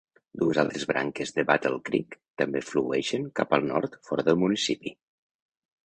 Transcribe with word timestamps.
Dues 0.43 0.59
altres 0.61 0.85
branques 0.91 1.33
de 1.35 1.45
Battle 1.51 1.79
Creek 1.91 2.17
també 2.43 2.65
flueixen 2.73 3.31
cap 3.41 3.57
al 3.59 3.71
nord 3.71 4.03
fora 4.11 4.31
del 4.31 4.45
municipi. 4.47 4.99